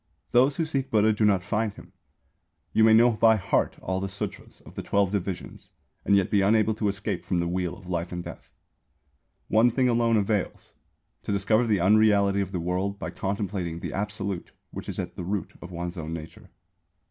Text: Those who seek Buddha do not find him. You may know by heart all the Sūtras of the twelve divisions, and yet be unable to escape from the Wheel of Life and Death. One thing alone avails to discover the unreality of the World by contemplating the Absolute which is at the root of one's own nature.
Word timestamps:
Those 0.31 0.55
who 0.55 0.65
seek 0.65 0.89
Buddha 0.89 1.13
do 1.13 1.25
not 1.25 1.43
find 1.43 1.75
him. 1.75 1.93
You 2.73 2.83
may 2.83 2.91
know 2.91 3.11
by 3.11 3.35
heart 3.35 3.75
all 3.83 3.99
the 3.99 4.07
Sūtras 4.07 4.59
of 4.63 4.73
the 4.73 4.81
twelve 4.81 5.11
divisions, 5.11 5.69
and 6.03 6.15
yet 6.15 6.31
be 6.31 6.41
unable 6.41 6.73
to 6.73 6.87
escape 6.87 7.23
from 7.23 7.37
the 7.37 7.47
Wheel 7.47 7.77
of 7.77 7.85
Life 7.85 8.11
and 8.11 8.23
Death. 8.23 8.51
One 9.47 9.69
thing 9.69 9.87
alone 9.87 10.17
avails 10.17 10.71
to 11.21 11.31
discover 11.31 11.67
the 11.67 11.79
unreality 11.81 12.41
of 12.41 12.51
the 12.51 12.59
World 12.59 12.97
by 12.97 13.11
contemplating 13.11 13.79
the 13.79 13.93
Absolute 13.93 14.53
which 14.71 14.89
is 14.89 14.97
at 14.97 15.15
the 15.15 15.23
root 15.23 15.53
of 15.61 15.69
one's 15.71 15.99
own 15.99 16.13
nature. 16.13 16.49